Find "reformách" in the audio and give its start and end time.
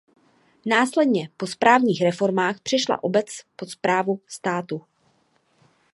2.01-2.59